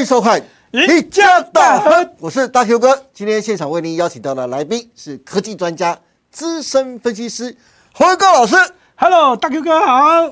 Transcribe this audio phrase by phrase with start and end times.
[0.00, 0.40] 迎收看
[0.96, 3.04] 《一家大亨》，我是大 Q 哥。
[3.12, 5.98] 今天现场为您邀请到的来宾是科技专家、
[6.30, 7.54] 资深分析师
[7.92, 8.56] 何文高老师。
[8.96, 10.26] Hello，大 Q 哥好，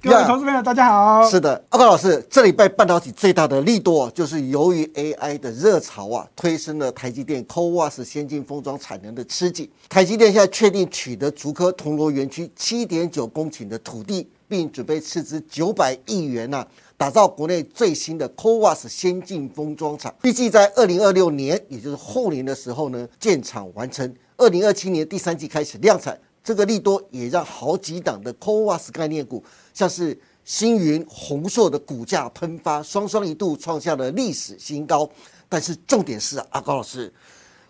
[0.00, 1.28] 各位投资朋友大家好。
[1.28, 9.68] 是的，阿高老师，这礼拜半导体最大的利多就是由于 AI 的热潮啊，推升了台积电 CoWoS 先进封装产能的吃紧。
[9.88, 16.64] 台积电现在确定取得竹科铜锣园区七点九公顷的土地，并准备斥资九百亿元呐、
[16.98, 24.12] 打造国内最新的 CoWoS 先进封装厂，预计在二零二六年，也就是后年的时候呢，建厂完成。
[24.36, 26.20] 二零二七年第三季开始量产。
[26.42, 35.08] 这个利多也让好几档的 CoWoS 概念股，像是星云、宏硕的股价喷发，双双一度创下了历史新高。
[35.48, 37.12] 但是重点是啊，阿高老师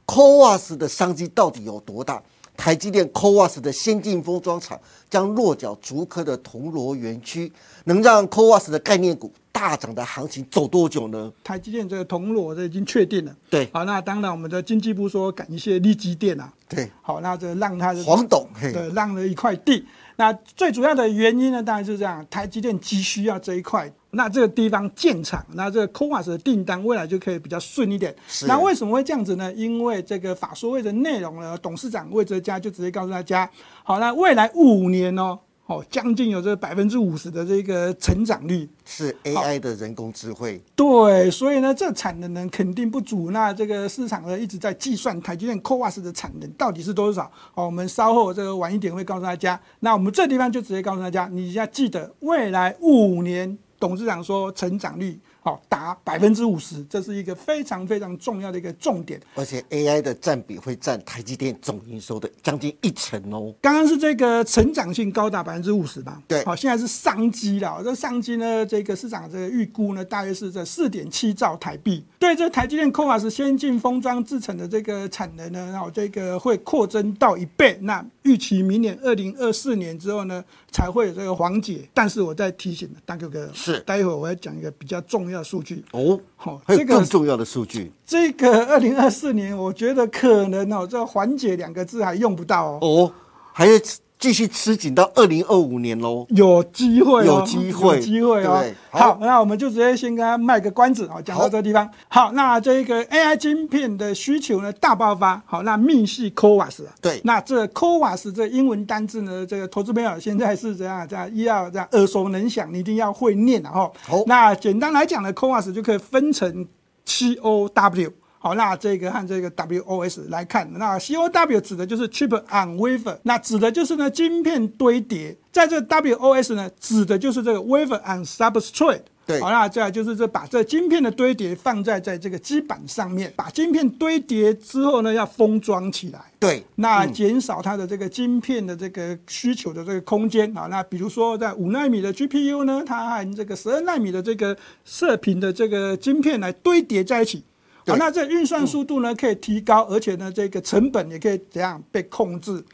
[0.07, 2.23] ，CoWoS 的商机到底有多大？
[2.59, 4.79] 台积电 CoWoS 的先进封装厂
[5.09, 7.51] 将落脚竹科的铜锣园区，
[7.85, 11.33] 能让 CoWoS 的概念股大涨的行情走多久呢？
[11.43, 13.37] 台积电这个铜锣这已经确定了。
[13.51, 19.85] 对好，那当然我们的经济部说感谢利基电啊，对，好，那这让它的黄董，嘿，对让了一块地。
[20.15, 28.15] 那最主要的原因呢，当然是这样，台积电急需要这一块，那这个地方建厂，那这个 CoWoS 的订单未来就可以比较顺一点。
[28.29, 29.53] 是那为什么会这样子呢？
[29.55, 33.49] 因为这个法说会的内容呢，董事长魏哲嘉就直接告诉大家，
[33.83, 38.67] 好，那未来五年哦，哦，将近有这百分之五十的这个成长率。
[38.87, 43.31] 是 AI 的人工智慧，对，所以呢，这产能呢肯定不足。
[43.33, 47.31] 那这个市场呢一直在计算台积电 CoWAS 的产能到底是多少。
[47.53, 49.61] 哦，我们稍后这个晚一点会告诉大家。
[49.81, 59.19] 那我们这地方就直接告诉大家，你要记得未来五年，董事长说成长率好达百分之五十，这是一个非常非常重要的一个重点。
[59.35, 63.55] 而且 AI 的占比会占台积电总营收的将近一成哦。
[63.63, 66.21] 刚刚是这个成长性高达百分之五十吧？
[66.29, 67.81] 对好，现在是商机了。
[67.83, 72.05] 这商机呢，这个市场这个预估呢，大约是在四点七兆台币。
[72.19, 77.79] 对这台积电 CoWoS 先进封装制成的这个产能呢，然后这个会扩增到一倍。
[77.81, 81.89] 那预期明年二零二四年之后呢，才会有这个缓解。
[81.95, 85.85] 但是我在提醒大哥哥，是待会儿我要讲一个比较重要的数据。
[85.93, 92.79] 哦，好，还有这个更重要的数据这个二零二四年，我觉得可能哦，这缓解两个字还用不到哦。
[92.83, 93.13] 哦，
[93.53, 93.73] 还要
[94.19, 96.27] 继续吃紧到二零二五年喽。
[96.31, 98.65] 有机会、哦，有机会有机会哦。
[98.91, 101.89] 好好，那我们就直接先跟他卖个关子，好，讲到好这个地方。
[102.09, 113.93] 好，那这个 AI 晶片的需求呢大爆发，好，那密系 CoWoS 啊对那这 CoWoS 这英文单字呢，这个投资朋友现在是这样这样要这样耳熟能详，你一定要会念啊哈。
[114.03, 116.67] 好那简单来讲呢，CoWoS 就可以分成
[117.05, 118.13] C O W。
[118.39, 129.03] 好，那这个和这个 WOS 来看，那 COW 指的就是 chip on wafer，那指的就是呢晶片堆叠，在这 WOS 呢指的就是这个 wafer on substrate。
[129.27, 136.21] 对好，那再来就是这把这晶片的堆叠放在在这个基板上面，把晶片堆叠之后呢，要封装起来。
[136.39, 140.67] 对，那减少它的这个晶片的这个需求的这个空间啊。
[140.71, 144.57] 那比如说在五纳米的 GPU 呢，它和这个十二纳米的这个
[144.87, 147.45] 射频的这个晶片来堆叠在一起。
[147.93, 152.65] 好，那这运算速度呢可以提高，而且呢这个成本也可以怎样被控制。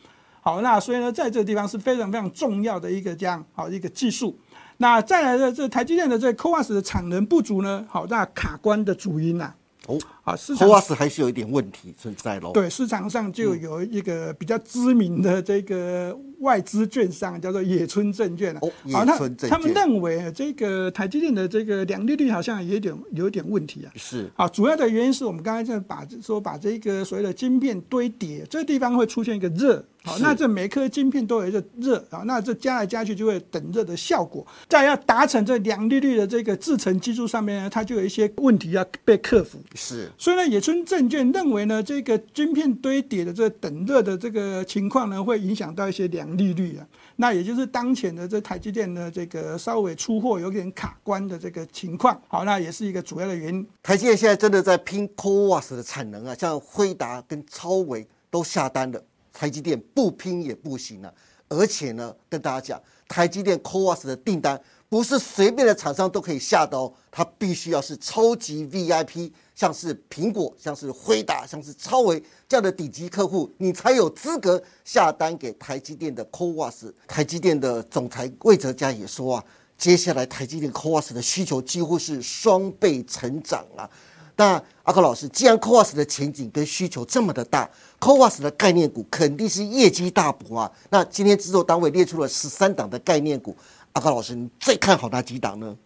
[0.40, 4.38] 好，那所以呢，在这个地方是非常非常重要的一个这样好一个技术。
[4.76, 9.54] 那再来的这台积电的这 CoWoS 的产能不足呢，好，那卡关的主因呐、
[9.86, 12.50] 哦啊，市场 CoWoS 还是有一点问题存在喽。
[12.52, 23.92] 对，市场上就有一个比较知名的这个外资券商，叫做野村证券啊哦好野村证券他们认为这个台积电的这个良率率好像有一点有一点问题啊。
[23.96, 29.84] 是啊，主要的原因是我们刚才在把说把这个所谓的晶片堆叠，这个地方会出现一个热。
[30.06, 34.46] 好，那这每颗晶片都有一个热啊，那这加来加去就会等热的效果。
[34.68, 39.58] 在要达成这两利率的这个制程技术上面呢，它就有一些问题要被克服。
[39.74, 46.86] 是，所以呢，野村证券认为呢，这个晶片堆叠的这个等热的这个情况呢，会影响到一些良利率啊。
[47.16, 52.20] 那也就是当前的这台积电呢，这个稍微出货有点卡关的这个情况。
[52.28, 53.66] 好，那也是一个主要的原因。
[53.82, 59.02] 台积电现在真的在拼 CoWoS 的产能啊，像辉达跟超微都下单了，
[59.32, 61.12] 台积电不拼也不行啊。
[61.48, 64.60] 而且呢，跟大家讲，台积电 CoWoS 的订单
[64.94, 76.92] 不是随便的厂商都可以下的哦，它必须要是超级 VIP，像是苹果、像是辉达、像是超微这样的顶级客户，你才有资格下单给台积电的 CoWoS。
[77.08, 79.44] 台积电的总裁魏哲嘉也说啊，
[79.76, 83.90] 接下来台积电 CoWoS 的需求几乎是双倍成长啊。
[84.36, 87.68] 那阿克老师，既然 CoWoS 的前景跟需求这么的大
[87.98, 90.70] ，CoWoS 的概念股肯定是业绩大补啊。
[90.90, 93.56] 那今天制作单位列出了十三档的概念股，
[93.94, 95.76] 阿高老师，你最看好哪几档呢？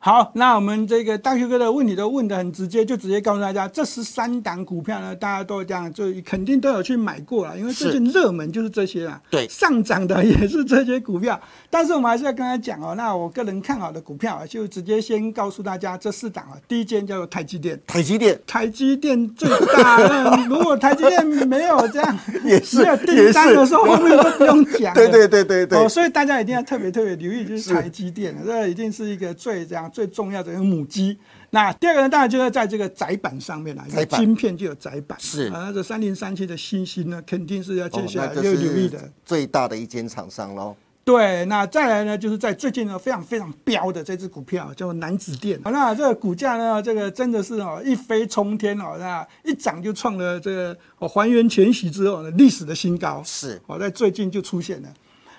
[0.00, 11.38] 好，那我们这个大学哥的问题都问的很直接，就直接告诉大家，这十三档股票呢，大家都这样，就肯定都有去买过了，因为最近热门就是这些啊，对，上涨的也是这些股票。
[11.68, 19.98] 但是我们还是要跟他讲哦，那我个人看好的股票啊，就直接先告诉大家这四档啊，第一间叫做台积电，台积电，台积电最大。
[20.46, 24.94] 如果台积电没有这样， 也是没有订单的时候，后面都不用讲。
[24.94, 25.76] 对对对对对。
[25.76, 29.87] 哦，所以大家一定要特别特别留意，就是台积电，这一定是一个最这样。
[29.88, 31.18] 最重要的一个母机，
[31.50, 33.84] 那第二个呢，当然就是在这个窄板上面了。
[34.10, 35.48] 晶片就有窄板，是。
[35.48, 39.10] 啊，那这三零三七的新星呢，肯定是要接下来要留意的。
[39.24, 40.76] 最大的一间厂商喽。
[41.04, 53.58] 对，那再来呢，就是在最近呢非常非常标的这只股票叫南子电，那这个股价呢，这个真的是哦一飞冲天哦，那一涨就创了这个哦还原前夕之后呢历史的新高，是。
[53.66, 54.88] 哦在最近就出现了。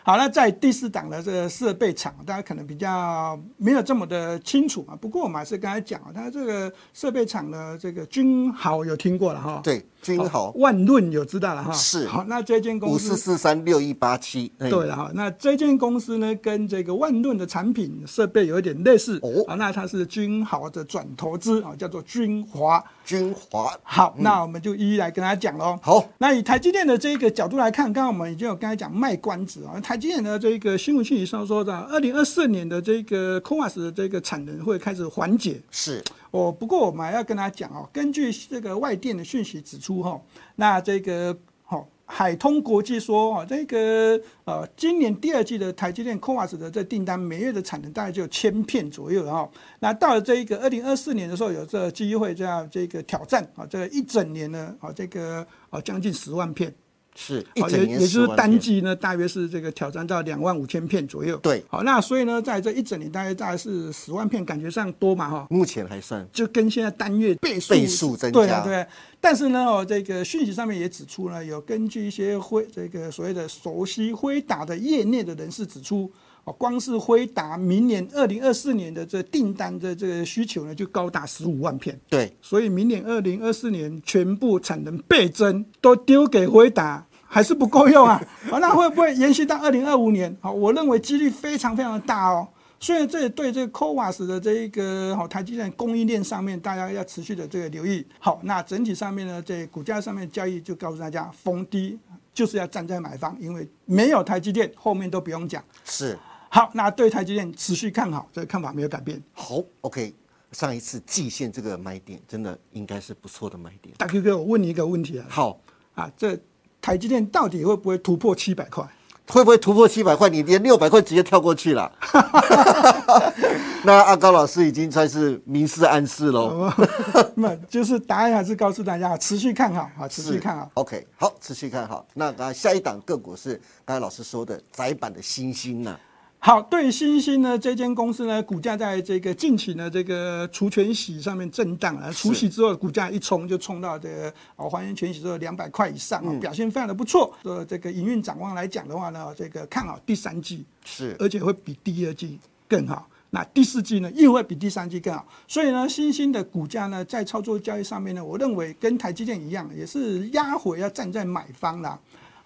[0.04, 4.96] 好了，在第四档的这个设备厂，大家可能比较没有这么的清楚啊。
[4.96, 9.62] 不过我们还是刚才讲啊，它这个设备厂的这个君豪有听过了哈。
[9.64, 9.86] 对。
[10.02, 12.08] 君豪万润有知道了哈，是。
[12.08, 19.20] 好，那这间公司五四四三六一八七，对了哈，那这间公司呢，跟这个万润的产品设备有一点类似。
[19.22, 25.78] 哦，啊，那它是君豪的转投资啊，叫做君华，君华，好，那我们就一一来跟大家讲喽。
[25.82, 36.04] 好，那以台积电的这个角度来看，刚刚我们已经有刚才讲卖关子啊，台积电的这个新闻信息上说的，二零二四年的这个 CoWAS 的这个产能会开始缓解，是。
[36.32, 40.22] 哦，不过我们还要跟他讲哦，根据这个外电的讯息指出哈，
[40.56, 49.50] 那这个好海通国际说哦，这个呃，今年第二季的台积电 c o a s 的这订单每月的产能大概就千片左右哈，
[49.80, 56.74] 那到了这一个二零二四年的时候，有这机会这样这个挑战啊，这一整年呢啊，这个啊将近十万片。
[57.22, 61.36] 是，也也就是单季呢，大约是这个挑战到两万五千片左右。
[61.38, 65.48] 对，好，那所以呢，在这一整年大约大概是十万片，感觉上多嘛哈？
[65.50, 68.62] 目前还算，就跟现在单月倍数倍数增加。
[68.62, 68.88] 对对。
[69.20, 76.10] 但是呢，哦，这个讯息上面也指出呢，有根据一些辉这个所谓的熟悉辉达的业内的人士指出，
[76.46, 82.00] 哦，光是辉达明年二零二四年的这订单的这个需求呢，就高达十五万片。
[82.08, 87.06] 对，所以明年二零二四年全部产能倍增，都丢给辉达。
[87.32, 88.20] 还是不够用啊！
[88.52, 90.36] 啊，那会不会延续到二零二五年？
[90.42, 92.48] 好，我认为几率非常非常的大哦。
[92.80, 98.04] 所以这对这个 CoWAS 的这一个好台积电供应链上面，大家要持续的这个留意。
[98.18, 102.00] 好，那整体上面呢，在股价上面交易就告诉大家，逢低
[102.34, 105.64] 就是要站在买方，因为没有台积电，后面都不用讲。
[105.86, 106.18] 是。
[106.50, 109.22] 好，那对台积电持续看好，这个看法没有改变。
[109.34, 110.16] 好，OK，
[110.54, 113.94] 上一次季线这个买点真的应该是不错的买点。
[113.98, 115.26] 大 Q 哥，我问你一个问题啊。
[115.30, 115.60] 好。
[115.94, 116.40] 啊，这。
[116.82, 118.84] 台积电到底会不会突破七百块？
[119.28, 120.28] 会不会突破七百块？
[120.30, 121.92] 你连六百块直接跳过去了。
[123.84, 126.72] 那阿高老师已经算是明示暗示喽。
[127.36, 130.70] 那就是答案还是告诉大家，持续看好啊，持续看好。
[130.74, 132.06] OK，好，持续看好。
[132.14, 135.96] 那刚下一档个股是刚才老师说的窄板的星星呢？
[136.42, 147.34] 好，对新兴呢这间公司呢，股价在这个近期呢这个除权息上面震荡啊，除息之后股价一冲就冲到这个哦还原全息之后两百块以上啊，表现非常的不错。
[147.44, 153.06] 呃，这个营运展望来讲的话呢，这个看好第三季是，而且会比第二季更好。
[153.32, 155.28] 那第四季呢又会比第三季更好。
[155.46, 162.00] 所以呢，新兴的股价呢在操作交易上面呢，我认为跟台积电一样，也是压回要站在买方啦。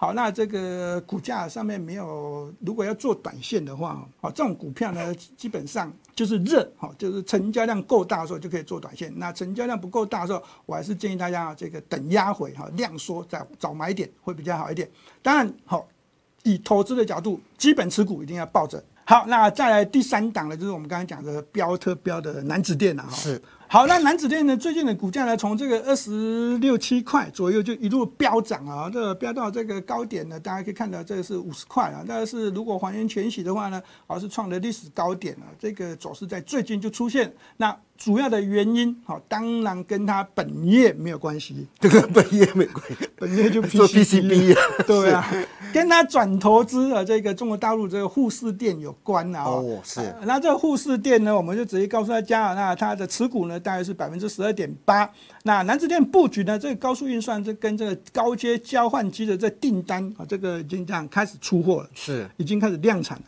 [0.04, 9.14] 好，那这个股价上面没有，如果要做短线的话，好，这种股票呢，基本上就是热，好，就是成交量够大的时候就可以做短线。
[9.16, 14.92] 那成交量不够大的时候，我还是建议大家这个等压回，哈，量缩再找买点会比较好一点。
[15.22, 15.88] 当然，好，
[16.44, 18.84] 以投资的角度，基本持股一定要抱着。
[19.06, 23.10] 好，那再来第三档呢，就是我们刚才讲的标特标的南子店了，哈。
[23.16, 23.42] 是。
[23.74, 24.56] 好，那南子电呢？
[24.56, 32.06] 最近的股价呢，从这个二十六七块左右就一路飙涨啊，这飙到这个高点呢，大家可以看到这个是五十块啊。
[32.08, 35.50] 但是如果还原全息的话呢，而是创了历史高点啊。
[35.58, 37.76] 这个走势在最近就出现那。
[37.96, 45.32] 主要的原因，好，当然跟他本业没有关系，这 个本业没关系，本业就做 PCB 对啊，
[45.72, 49.44] 跟他转投资啊，这个中国大陆这个护士店有关啊。
[49.44, 50.02] 哦，是。
[50.24, 55.10] 那这个护士店呢，我们就直接告诉大家，那它的持股呢，大概是百分之十二点八。
[55.44, 63.24] 那南子电布局呢，这个高速运算这跟这个高阶交换机的这订单啊，这个已经这样开始出货了，是，已经开始量产了。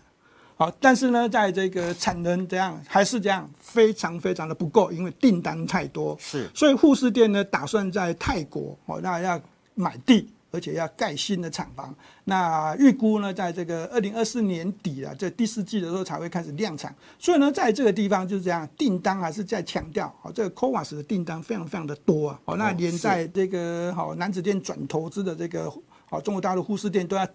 [0.57, 6.15] 好，但是呢，在这个产能这样还是这样，非常非常的不够，因为订单太多。
[6.19, 9.41] 是，所以富士电呢，打算在泰国哦，那要
[9.73, 11.93] 买地，而且要盖新的厂房。
[12.23, 16.95] 那预估呢，在这个二零二四年底啊，这第四季的时候才会开始量产。
[17.19, 22.39] 所以呢，在这个地方就是这样，订单还是在强调，好，这个 c o v a s 的订单非常非常的多啊。
[22.45, 25.71] 哦，那连在这个好南子店转投资的这个
[26.09, 27.27] 好中国大陆护士店都要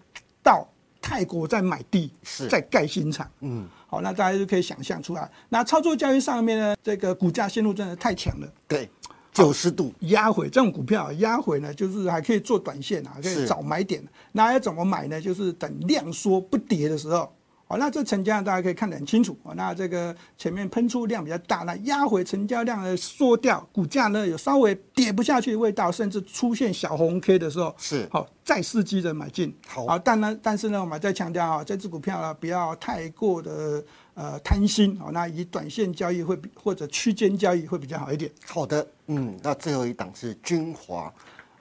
[0.43, 0.67] 到
[1.01, 3.31] 泰国再买地，是再盖新厂。
[3.41, 5.31] 嗯，好，那大家就可以想象出来。
[5.51, 8.53] 那操作交易上面呢，这个股价线路真的太强了。
[8.67, 8.91] 对。
[9.33, 14.03] 九十度压回这种股票压回呢，就是还可以做短线啊，可以找买点。
[14.33, 15.21] 那要怎么买呢？
[15.21, 17.33] 就是等量缩不跌的时候。
[17.67, 19.39] 好，那这成交量大家可以看得很清楚。
[19.45, 29.57] 哦，那这个前面喷出量比较大，那压回成交量呢缩掉，股价呢有稍微跌不下去的味道，甚至出现小红 K 的时候，是好再伺机的买进。
[29.69, 33.85] 好，但呢，但是呢，我们再强调啊，这只股票呢不要太过的。
[34.15, 38.31] 呃，贪心哦，那以短线交易会比或者区间交易会比较好一点。
[38.47, 41.11] 好的，嗯，那最后一档是君华。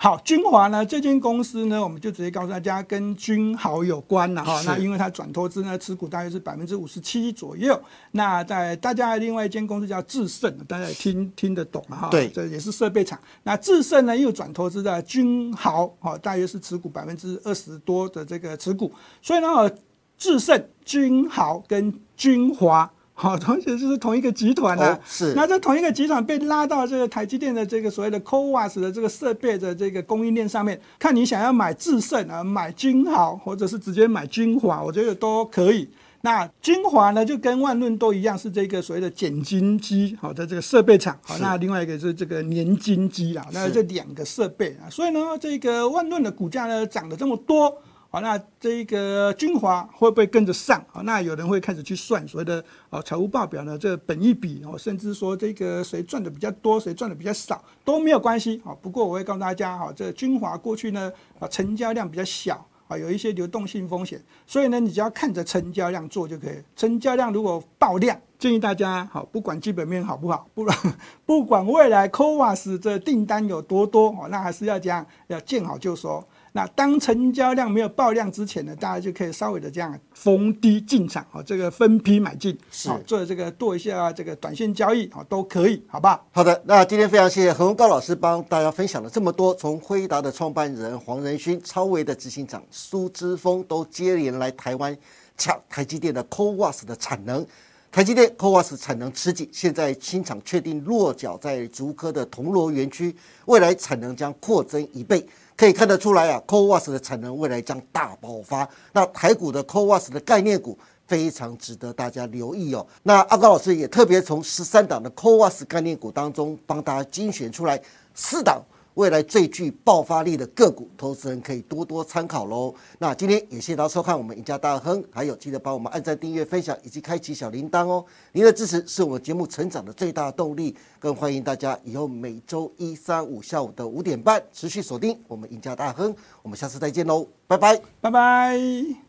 [0.01, 4.61] 好，君华呢，这间公司呢，我们就直接告诉大家，跟君豪有关了哈。
[4.65, 7.77] 那因为它转投资呢，持股大约是百分之五十七左右。
[8.11, 12.07] 那在大家另外一间公司叫智胜，大家也听听得懂哈。
[12.09, 13.19] 对，这也是设备厂。
[13.43, 18.91] 那智胜呢，又转投资在君豪，哈，大约是持股百分之二十多的这个持股。
[19.21, 19.69] 所以呢。
[20.19, 24.99] 智胜、君豪跟君华， 好，同时就是同一个集团的。
[25.05, 25.33] 是。
[25.33, 35.89] 那这同一个集团被拉到这个台积电的这个所谓的 CoWAS 的这个设备的这个供应链上面，看你想要买智胜啊，买君豪，或者是直接买君华，我觉得都可以。
[36.21, 41.17] 那君华呢，就跟万润都一样，是这个所谓的减金机，好的这个设备厂。
[41.21, 47.77] 好，那另外一个是这个年金机啦，那这两个设备啊，所以呢，这个万润的股价呢涨了这么多。
[48.11, 50.83] 好，那这个君华会不会跟着上？
[50.91, 53.77] 好，那有人会开始去算所谓的哦财务报表呢？
[53.77, 58.59] 这本一比哦，甚至说这个谁赚的比较多，谁赚的比较少都没有关系。
[58.65, 66.55] 好，不过我会告诉大家，哈，这君华过去呢啊成交量比较小啊，有一些流动性风险，所以呢你只要看着成交量做就可以。
[66.75, 70.65] 成交量如果爆量，建议大家好，不管基本面好不好，不
[71.27, 76.25] 不管未来 c o v a s 这订单有多多哦，那还是要这样要见好就收。
[76.51, 86.19] 那当成交量没有爆量之前呢，大家就可以稍微的这样逢低进场啊，这个分批买进，是做这个做一下这个短线交易啊，都可以，好吧？
[86.31, 94.97] 好的，那今天非常谢谢何文高老师帮大家分享了这么多，从辉达的创办人黄仁勋、超维的执行长苏之峰都接连来台湾
[95.37, 97.45] 抢台积电的 CoWAS 的产能，
[97.91, 103.15] 台积电 CoWAS 产能吃紧，现在新厂确定落脚在竹科的铜锣园区，
[103.45, 105.23] 未来产能将扩增一倍。
[105.59, 108.65] 可以看得出来啊，CoWAS 的产能未来将大爆发。
[108.93, 112.87] 那台股的 CoWAS 的概念股非常值得大家留意哦。
[113.03, 117.77] 那阿高老师也特别从十三档的 CoWAS 概念股当中帮大家精选出来
[118.15, 118.63] 四档。
[118.95, 122.73] 未来最具爆发力的个股，投资人可以多多参考喽。
[122.97, 128.05] 那今天也谢谢大家收看我们赢家大亨，还有记得帮我们按赞、订阅、分享以及开启小铃铛哦。
[128.33, 136.13] 您的支持是我们节目成长的最大动力，更欢迎大家以后每周一、三、五下午的五点半持续锁定我们赢家大亨。
[136.41, 139.08] 我们下次再见喽，拜拜，拜拜。